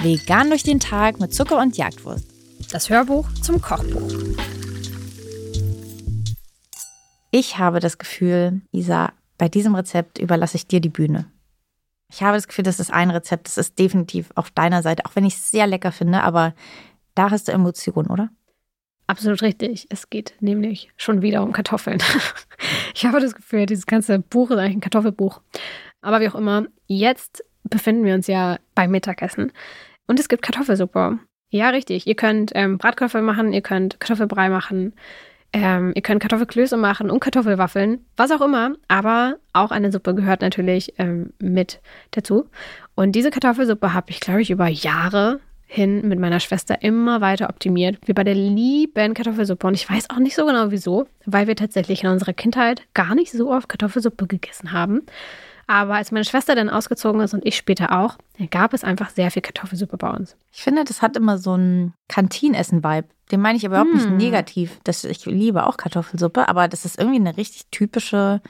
Vegan 0.00 0.48
durch 0.48 0.62
den 0.62 0.80
Tag 0.80 1.20
mit 1.20 1.34
Zucker 1.34 1.58
und 1.58 1.76
Jagdwurst. 1.76 2.24
Das 2.70 2.88
Hörbuch 2.88 3.28
zum 3.42 3.60
Kochbuch. 3.60 4.12
Ich 7.30 7.58
habe 7.58 7.80
das 7.80 7.98
Gefühl, 7.98 8.62
Isa, 8.72 9.12
bei 9.36 9.48
diesem 9.48 9.74
Rezept 9.74 10.18
überlasse 10.18 10.56
ich 10.56 10.66
dir 10.66 10.80
die 10.80 10.88
Bühne. 10.88 11.26
Ich 12.10 12.22
habe 12.22 12.36
das 12.36 12.48
Gefühl, 12.48 12.64
das 12.64 12.80
ist 12.80 12.92
ein 12.92 13.10
Rezept, 13.10 13.48
das 13.48 13.58
ist 13.58 13.78
definitiv 13.78 14.30
auf 14.34 14.50
deiner 14.50 14.82
Seite, 14.82 15.04
auch 15.04 15.14
wenn 15.14 15.26
ich 15.26 15.34
es 15.34 15.50
sehr 15.50 15.66
lecker 15.66 15.92
finde, 15.92 16.22
aber 16.22 16.54
da 17.14 17.30
hast 17.30 17.48
du 17.48 17.52
Emotionen, 17.52 18.08
oder? 18.08 18.30
Absolut 19.08 19.40
richtig. 19.40 19.86
Es 19.88 20.10
geht 20.10 20.34
nämlich 20.40 20.90
schon 20.98 21.22
wieder 21.22 21.42
um 21.42 21.52
Kartoffeln. 21.52 21.98
Ich 22.94 23.06
habe 23.06 23.20
das 23.20 23.36
Gefühl, 23.36 23.66
dieses 23.66 23.86
ganze 23.86 24.18
Buch 24.18 24.50
ist 24.50 24.58
eigentlich 24.58 24.78
ein 24.78 24.80
Kartoffelbuch. 24.80 25.40
Aber 26.00 26.20
wie 26.20 26.28
auch 26.28 26.34
immer, 26.34 26.66
jetzt 26.88 27.44
befinden 27.62 28.04
wir 28.04 28.14
uns 28.14 28.26
ja 28.26 28.58
beim 28.74 28.90
Mittagessen 28.90 29.52
und 30.08 30.18
es 30.18 30.28
gibt 30.28 30.42
Kartoffelsuppe. 30.42 31.20
Ja, 31.50 31.70
richtig. 31.70 32.08
Ihr 32.08 32.16
könnt 32.16 32.50
ähm, 32.56 32.76
Bratkartoffeln 32.76 33.24
machen, 33.24 33.52
ihr 33.52 33.60
könnt 33.60 34.00
Kartoffelbrei 34.00 34.48
machen, 34.48 34.94
ähm, 35.52 35.92
ihr 35.94 36.02
könnt 36.02 36.20
Kartoffelklöße 36.20 36.76
machen 36.76 37.08
und 37.08 37.20
Kartoffelwaffeln, 37.20 38.04
was 38.16 38.32
auch 38.32 38.40
immer. 38.40 38.74
Aber 38.88 39.36
auch 39.52 39.70
eine 39.70 39.92
Suppe 39.92 40.16
gehört 40.16 40.40
natürlich 40.40 40.94
ähm, 40.98 41.32
mit 41.38 41.80
dazu. 42.10 42.50
Und 42.96 43.12
diese 43.12 43.30
Kartoffelsuppe 43.30 43.94
habe 43.94 44.10
ich, 44.10 44.18
glaube 44.18 44.42
ich, 44.42 44.50
über 44.50 44.66
Jahre 44.66 45.40
hin 45.70 46.08
mit 46.08 46.18
meiner 46.18 46.40
Schwester 46.40 46.82
immer 46.82 47.20
weiter 47.20 47.50
optimiert. 47.50 47.98
Wir 48.06 48.14
beide 48.14 48.32
lieben 48.32 49.12
Kartoffelsuppe 49.12 49.66
und 49.66 49.74
ich 49.74 49.88
weiß 49.88 50.08
auch 50.10 50.18
nicht 50.18 50.34
so 50.34 50.46
genau 50.46 50.70
wieso, 50.70 51.06
weil 51.26 51.46
wir 51.46 51.56
tatsächlich 51.56 52.02
in 52.02 52.10
unserer 52.10 52.32
Kindheit 52.32 52.82
gar 52.94 53.14
nicht 53.14 53.30
so 53.30 53.52
oft 53.52 53.68
Kartoffelsuppe 53.68 54.26
gegessen 54.26 54.72
haben. 54.72 55.02
Aber 55.66 55.96
als 55.96 56.10
meine 56.10 56.24
Schwester 56.24 56.54
dann 56.54 56.70
ausgezogen 56.70 57.20
ist 57.20 57.34
und 57.34 57.44
ich 57.44 57.54
später 57.54 57.92
auch, 58.00 58.16
gab 58.50 58.72
es 58.72 58.82
einfach 58.82 59.10
sehr 59.10 59.30
viel 59.30 59.42
Kartoffelsuppe 59.42 59.98
bei 59.98 60.08
uns. 60.08 60.34
Ich 60.50 60.62
finde, 60.62 60.84
das 60.84 61.02
hat 61.02 61.14
immer 61.18 61.36
so 61.36 61.52
einen 61.52 61.92
Kantinenessen-Vibe. 62.08 63.06
Den 63.30 63.42
meine 63.42 63.58
ich 63.58 63.66
aber 63.66 63.82
überhaupt 63.82 64.02
hm. 64.02 64.16
nicht 64.16 64.24
negativ. 64.24 64.80
Das, 64.84 65.04
ich 65.04 65.26
liebe 65.26 65.66
auch 65.66 65.76
Kartoffelsuppe, 65.76 66.48
aber 66.48 66.68
das 66.68 66.86
ist 66.86 66.98
irgendwie 66.98 67.20
eine 67.20 67.36
richtig 67.36 67.66
typische 67.70 68.40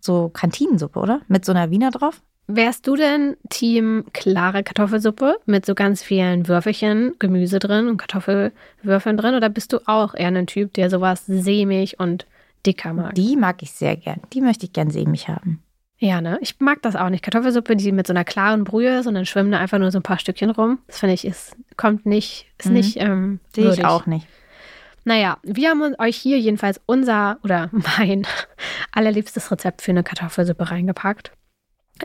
so 0.00 0.28
Kantinensuppe, 0.28 0.98
oder? 0.98 1.20
Mit 1.28 1.44
so 1.44 1.52
einer 1.52 1.70
Wiener 1.70 1.92
drauf? 1.92 2.20
Wärst 2.48 2.86
du 2.86 2.94
denn 2.94 3.36
Team 3.48 4.04
klare 4.12 4.62
Kartoffelsuppe 4.62 5.36
mit 5.46 5.66
so 5.66 5.74
ganz 5.74 6.02
vielen 6.02 6.46
Würfelchen, 6.46 7.14
Gemüse 7.18 7.58
drin 7.58 7.88
und 7.88 7.96
Kartoffelwürfeln 7.96 9.16
drin? 9.16 9.34
Oder 9.34 9.48
bist 9.48 9.72
du 9.72 9.80
auch 9.86 10.14
eher 10.14 10.28
ein 10.28 10.46
Typ, 10.46 10.72
der 10.74 10.88
sowas 10.88 11.26
sämig 11.26 11.98
und 11.98 12.26
dicker 12.64 12.92
mag? 12.92 13.14
Die 13.16 13.36
mag 13.36 13.62
ich 13.62 13.72
sehr 13.72 13.96
gern. 13.96 14.20
Die 14.32 14.40
möchte 14.40 14.66
ich 14.66 14.72
gern 14.72 14.90
sämig 14.90 15.28
haben. 15.28 15.62
Ja, 15.98 16.20
ne? 16.20 16.38
Ich 16.40 16.60
mag 16.60 16.82
das 16.82 16.94
auch 16.94 17.08
nicht. 17.08 17.24
Kartoffelsuppe, 17.24 17.74
die 17.74 17.90
mit 17.90 18.06
so 18.06 18.12
einer 18.12 18.24
klaren 18.24 18.64
Brühe 18.64 18.98
ist 19.00 19.06
und 19.06 19.14
dann 19.14 19.26
schwimmen 19.26 19.50
da 19.50 19.58
einfach 19.58 19.78
nur 19.78 19.90
so 19.90 19.98
ein 19.98 20.02
paar 20.02 20.18
Stückchen 20.18 20.50
rum. 20.50 20.78
Das 20.86 20.98
finde 21.00 21.14
ich, 21.14 21.24
ist, 21.24 21.56
kommt 21.76 22.06
nicht, 22.06 22.46
ist 22.58 22.68
mhm. 22.68 22.72
nicht. 22.74 23.00
Ähm, 23.00 23.40
Sehe 23.54 23.72
ich 23.72 23.84
auch 23.84 24.06
nicht. 24.06 24.26
Naja, 25.04 25.38
wir 25.42 25.70
haben 25.70 25.94
euch 25.98 26.16
hier 26.16 26.38
jedenfalls 26.38 26.80
unser 26.86 27.38
oder 27.42 27.70
mein 27.98 28.26
allerliebstes 28.92 29.50
Rezept 29.50 29.82
für 29.82 29.92
eine 29.92 30.02
Kartoffelsuppe 30.02 30.70
reingepackt. 30.70 31.32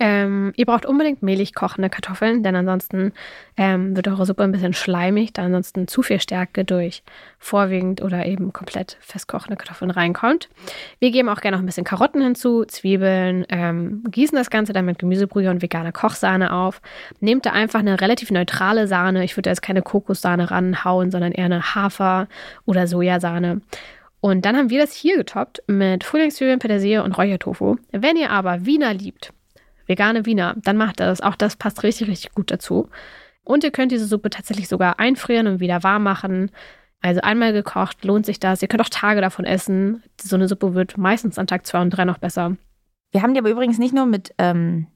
Ähm, 0.00 0.52
ihr 0.56 0.66
braucht 0.66 0.84
unbedingt 0.84 1.22
mehlig 1.22 1.54
kochende 1.54 1.88
Kartoffeln, 1.88 2.42
denn 2.42 2.54
ansonsten 2.54 3.12
ähm, 3.56 3.96
wird 3.96 4.06
eure 4.08 4.26
Suppe 4.26 4.42
ein 4.42 4.52
bisschen 4.52 4.74
schleimig, 4.74 5.32
da 5.32 5.44
ansonsten 5.44 5.88
zu 5.88 6.02
viel 6.02 6.20
Stärke 6.20 6.64
durch 6.64 7.02
vorwiegend 7.38 8.02
oder 8.02 8.26
eben 8.26 8.52
komplett 8.52 8.98
festkochende 9.00 9.56
Kartoffeln 9.56 9.90
reinkommt. 9.90 10.48
Wir 10.98 11.10
geben 11.10 11.28
auch 11.28 11.40
gerne 11.40 11.56
noch 11.56 11.62
ein 11.62 11.66
bisschen 11.66 11.84
Karotten 11.84 12.20
hinzu, 12.20 12.64
Zwiebeln, 12.66 13.46
ähm, 13.48 14.04
gießen 14.10 14.36
das 14.36 14.50
Ganze 14.50 14.72
dann 14.72 14.84
mit 14.84 14.98
Gemüsebrühe 14.98 15.50
und 15.50 15.62
veganer 15.62 15.92
Kochsahne 15.92 16.52
auf. 16.52 16.82
Nehmt 17.20 17.46
da 17.46 17.52
einfach 17.52 17.80
eine 17.80 18.00
relativ 18.00 18.30
neutrale 18.30 18.86
Sahne. 18.86 19.24
Ich 19.24 19.36
würde 19.36 19.50
jetzt 19.50 19.62
keine 19.62 19.82
Kokossahne 19.82 20.50
ranhauen, 20.50 21.10
sondern 21.10 21.32
eher 21.32 21.46
eine 21.46 21.74
Hafer- 21.74 22.28
oder 22.66 22.86
Sojasahne. 22.86 23.62
Und 24.20 24.44
dann 24.44 24.56
haben 24.56 24.70
wir 24.70 24.80
das 24.80 24.92
hier 24.92 25.16
getoppt 25.16 25.62
mit 25.68 26.02
Frühlingszwiebeln, 26.02 26.58
Petersilie 26.58 27.02
und 27.04 27.16
Räuchertofu. 27.16 27.76
Wenn 27.92 28.16
ihr 28.16 28.30
aber 28.30 28.66
Wiener 28.66 28.92
liebt, 28.92 29.32
vegane 29.88 30.26
Wiener, 30.26 30.54
dann 30.62 30.76
macht 30.76 31.00
das. 31.00 31.20
Auch 31.20 31.34
das 31.34 31.56
passt 31.56 31.82
richtig, 31.82 32.08
richtig 32.08 32.32
gut 32.32 32.50
dazu. 32.50 32.88
Und 33.42 33.64
ihr 33.64 33.70
könnt 33.70 33.90
diese 33.92 34.06
Suppe 34.06 34.30
tatsächlich 34.30 34.68
sogar 34.68 35.00
einfrieren 35.00 35.46
und 35.46 35.60
wieder 35.60 35.82
warm 35.82 36.04
machen. 36.04 36.50
Also 37.00 37.20
einmal 37.22 37.52
gekocht, 37.52 38.04
lohnt 38.04 38.26
sich 38.26 38.38
das. 38.38 38.62
Ihr 38.62 38.68
könnt 38.68 38.82
auch 38.82 38.88
Tage 38.88 39.20
davon 39.20 39.44
essen. 39.44 40.02
So 40.20 40.36
eine 40.36 40.48
Suppe 40.48 40.74
wird 40.74 40.98
meistens 40.98 41.38
an 41.38 41.46
Tag 41.46 41.66
zwei 41.66 41.80
und 41.80 41.90
drei 41.90 42.04
noch 42.04 42.18
besser. 42.18 42.56
Wir 43.10 43.22
haben 43.22 43.34
die 43.34 43.40
aber 43.40 43.50
übrigens 43.50 43.78
nicht 43.78 43.94
nur 43.94 44.06
mit 44.06 44.34
ähm, 44.38 44.86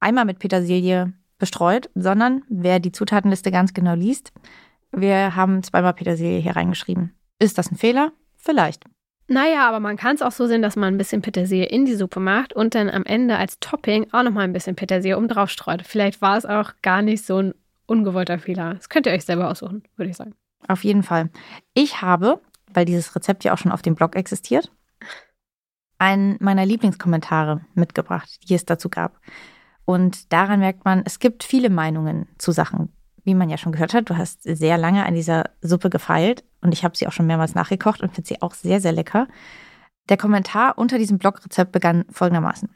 einmal 0.00 0.24
mit 0.24 0.40
Petersilie 0.40 1.12
bestreut, 1.38 1.90
sondern 1.94 2.42
wer 2.48 2.80
die 2.80 2.92
Zutatenliste 2.92 3.50
ganz 3.50 3.74
genau 3.74 3.94
liest, 3.94 4.32
wir 4.92 5.36
haben 5.36 5.62
zweimal 5.62 5.94
Petersilie 5.94 6.40
hier 6.40 6.56
reingeschrieben. 6.56 7.14
Ist 7.38 7.58
das 7.58 7.70
ein 7.70 7.76
Fehler? 7.76 8.12
Vielleicht. 8.36 8.84
Naja, 9.32 9.66
aber 9.66 9.80
man 9.80 9.96
kann 9.96 10.14
es 10.14 10.20
auch 10.20 10.30
so 10.30 10.46
sehen, 10.46 10.60
dass 10.60 10.76
man 10.76 10.92
ein 10.92 10.98
bisschen 10.98 11.22
Petersilie 11.22 11.64
in 11.64 11.86
die 11.86 11.94
Suppe 11.94 12.20
macht 12.20 12.52
und 12.52 12.74
dann 12.74 12.90
am 12.90 13.06
Ende 13.06 13.38
als 13.38 13.58
Topping 13.60 14.12
auch 14.12 14.22
nochmal 14.22 14.44
ein 14.44 14.52
bisschen 14.52 14.76
Petersilie 14.76 15.16
oben 15.16 15.28
drauf 15.28 15.48
streut. 15.48 15.80
Vielleicht 15.86 16.20
war 16.20 16.36
es 16.36 16.44
auch 16.44 16.72
gar 16.82 17.00
nicht 17.00 17.24
so 17.24 17.38
ein 17.38 17.54
ungewollter 17.86 18.38
Fehler. 18.38 18.74
Das 18.74 18.90
könnt 18.90 19.06
ihr 19.06 19.12
euch 19.12 19.24
selber 19.24 19.50
aussuchen, 19.50 19.84
würde 19.96 20.10
ich 20.10 20.18
sagen. 20.18 20.34
Auf 20.68 20.84
jeden 20.84 21.02
Fall. 21.02 21.30
Ich 21.72 22.02
habe, 22.02 22.42
weil 22.74 22.84
dieses 22.84 23.16
Rezept 23.16 23.42
ja 23.44 23.54
auch 23.54 23.58
schon 23.58 23.72
auf 23.72 23.80
dem 23.80 23.94
Blog 23.94 24.16
existiert, 24.16 24.70
einen 25.96 26.36
meiner 26.40 26.66
Lieblingskommentare 26.66 27.62
mitgebracht, 27.72 28.50
die 28.50 28.54
es 28.54 28.66
dazu 28.66 28.90
gab. 28.90 29.18
Und 29.86 30.30
daran 30.34 30.60
merkt 30.60 30.84
man, 30.84 31.04
es 31.06 31.20
gibt 31.20 31.42
viele 31.42 31.70
Meinungen 31.70 32.28
zu 32.36 32.52
Sachen, 32.52 32.92
wie 33.24 33.34
man 33.34 33.50
ja 33.50 33.56
schon 33.56 33.72
gehört 33.72 33.94
hat, 33.94 34.10
du 34.10 34.16
hast 34.16 34.42
sehr 34.42 34.78
lange 34.78 35.06
an 35.06 35.14
dieser 35.14 35.50
Suppe 35.60 35.90
gefeilt 35.90 36.44
und 36.60 36.72
ich 36.72 36.84
habe 36.84 36.96
sie 36.96 37.06
auch 37.06 37.12
schon 37.12 37.26
mehrmals 37.26 37.54
nachgekocht 37.54 38.00
und 38.00 38.14
finde 38.14 38.28
sie 38.28 38.42
auch 38.42 38.54
sehr, 38.54 38.80
sehr 38.80 38.92
lecker. 38.92 39.28
Der 40.08 40.16
Kommentar 40.16 40.78
unter 40.78 40.98
diesem 40.98 41.18
Blogrezept 41.18 41.72
begann 41.72 42.04
folgendermaßen. 42.10 42.68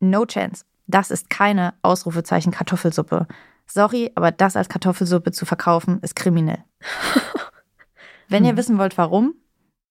No 0.00 0.24
chance. 0.24 0.64
Das 0.86 1.10
ist 1.10 1.30
keine 1.30 1.74
Ausrufezeichen 1.82 2.52
Kartoffelsuppe. 2.52 3.26
Sorry, 3.66 4.12
aber 4.14 4.30
das 4.30 4.56
als 4.56 4.68
Kartoffelsuppe 4.68 5.32
zu 5.32 5.46
verkaufen, 5.46 6.00
ist 6.02 6.16
kriminell. 6.16 6.64
Wenn 8.28 8.44
ihr 8.44 8.50
hm. 8.50 8.56
wissen 8.56 8.78
wollt, 8.78 8.98
warum, 8.98 9.34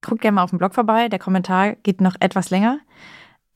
guckt 0.01 0.21
gerne 0.21 0.35
mal 0.35 0.43
auf 0.43 0.49
dem 0.51 0.59
Blog 0.59 0.73
vorbei. 0.73 1.09
Der 1.09 1.19
Kommentar 1.19 1.75
geht 1.75 2.01
noch 2.01 2.15
etwas 2.19 2.49
länger. 2.49 2.79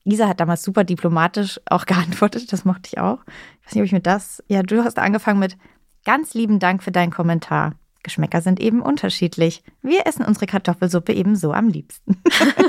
Isa 0.04 0.28
hat 0.28 0.40
damals 0.40 0.62
super 0.62 0.84
diplomatisch 0.84 1.60
auch 1.66 1.86
geantwortet. 1.86 2.52
Das 2.52 2.64
mochte 2.64 2.88
ich 2.88 2.98
auch. 2.98 3.20
Ich 3.60 3.66
weiß 3.66 3.74
nicht, 3.74 3.82
ob 3.82 3.86
ich 3.86 3.92
mir 3.92 4.00
das. 4.00 4.42
Ja, 4.48 4.62
du 4.62 4.84
hast 4.84 4.98
angefangen 4.98 5.40
mit 5.40 5.56
Ganz 6.06 6.34
lieben 6.34 6.60
Dank 6.60 6.84
für 6.84 6.92
deinen 6.92 7.10
Kommentar. 7.10 7.74
Geschmäcker 8.04 8.40
sind 8.40 8.60
eben 8.60 8.80
unterschiedlich. 8.80 9.64
Wir 9.82 10.06
essen 10.06 10.24
unsere 10.24 10.46
Kartoffelsuppe 10.46 11.12
eben 11.12 11.34
so 11.34 11.52
am 11.52 11.68
liebsten. 11.68 12.22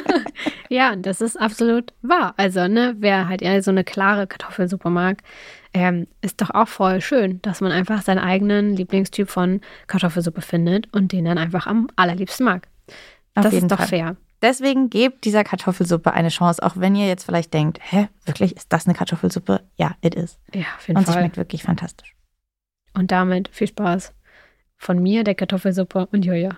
ja, 0.69 0.95
das 0.95 1.21
ist 1.21 1.39
absolut 1.39 1.93
wahr. 2.01 2.33
Also, 2.37 2.67
ne, 2.67 2.95
wer 2.97 3.27
halt 3.29 3.43
eher 3.43 3.61
so 3.61 3.69
eine 3.69 3.83
klare 3.83 4.25
Kartoffelsuppe 4.25 4.89
mag, 4.89 5.21
ähm, 5.71 6.07
ist 6.21 6.41
doch 6.41 6.49
auch 6.49 6.67
voll 6.67 6.99
schön, 6.99 7.39
dass 7.43 7.61
man 7.61 7.71
einfach 7.71 8.01
seinen 8.01 8.17
eigenen 8.17 8.75
Lieblingstyp 8.75 9.29
von 9.29 9.61
Kartoffelsuppe 9.85 10.41
findet 10.41 10.91
und 10.91 11.11
den 11.11 11.25
dann 11.25 11.37
einfach 11.37 11.67
am 11.67 11.89
allerliebsten 11.95 12.43
mag. 12.43 12.67
Auf 13.35 13.43
das 13.43 13.53
ist 13.53 13.69
doch 13.69 13.77
Fall. 13.77 13.87
fair. 13.87 14.15
Deswegen 14.41 14.89
gebt 14.89 15.25
dieser 15.25 15.43
Kartoffelsuppe 15.43 16.11
eine 16.11 16.29
Chance, 16.29 16.63
auch 16.63 16.77
wenn 16.77 16.95
ihr 16.95 17.07
jetzt 17.07 17.25
vielleicht 17.25 17.53
denkt, 17.53 17.77
hä, 17.83 18.07
wirklich, 18.25 18.55
ist 18.55 18.73
das 18.73 18.87
eine 18.87 18.95
Kartoffelsuppe? 18.95 19.61
Ja, 19.75 19.91
it 20.01 20.15
is. 20.15 20.39
Ja, 20.55 20.61
auf 20.75 20.87
jeden 20.87 20.97
und 20.97 21.03
Fall. 21.03 21.13
Und 21.13 21.13
sie 21.13 21.13
schmeckt 21.13 21.37
wirklich 21.37 21.61
fantastisch. 21.61 22.16
Und 22.97 23.12
damit 23.12 23.47
viel 23.50 23.68
Spaß 23.68 24.12
von 24.75 25.02
mir, 25.02 25.24
der 25.24 25.35
Kartoffelsuppe 25.35 26.08
und 26.12 26.25
Julia. 26.25 26.58